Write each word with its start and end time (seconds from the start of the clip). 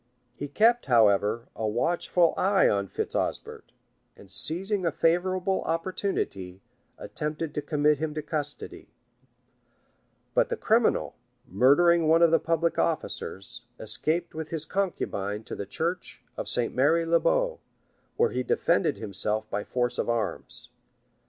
He 0.33 0.47
kept, 0.47 0.87
however, 0.87 1.47
a 1.55 1.67
watchful 1.67 2.33
eye 2.35 2.67
on 2.67 2.87
Fitz 2.87 3.13
Osbert, 3.15 3.71
and 4.17 4.31
seizing 4.31 4.83
a 4.83 4.91
favorable 4.91 5.61
opportunity, 5.67 6.59
attempted 6.97 7.53
to 7.53 7.61
commit 7.61 7.99
him 7.99 8.15
to 8.15 8.23
custody; 8.23 8.89
but 10.33 10.49
the 10.49 10.57
criminal, 10.57 11.13
murdering 11.47 12.07
one 12.07 12.23
of 12.23 12.31
the 12.31 12.39
public 12.39 12.79
officers, 12.79 13.65
escaped 13.79 14.33
with 14.33 14.49
his 14.49 14.65
concubine 14.65 15.43
to 15.43 15.53
the 15.53 15.67
church 15.67 16.23
of 16.35 16.49
St. 16.49 16.73
Mary 16.73 17.05
le 17.05 17.19
Bow, 17.19 17.59
where 18.17 18.31
he 18.31 18.41
defended 18.41 18.97
himself 18.97 19.47
by 19.51 19.63
force 19.63 19.99
of 19.99 20.09
arms. 20.09 20.71